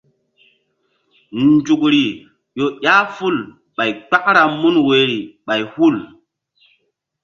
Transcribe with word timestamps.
Nzukri 1.43 2.03
ƴo 2.57 2.65
ƴah 2.83 3.03
ful 3.17 3.35
ɓay 3.75 3.91
kpakra 4.07 4.41
mun 4.59 4.75
woyri 4.85 5.17
ɓay 5.45 5.61
hul. 5.73 5.95